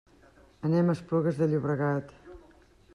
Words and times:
Anem 0.69 0.89
a 0.89 0.95
Esplugues 0.97 1.39
de 1.43 1.51
Llobregat. 1.53 2.15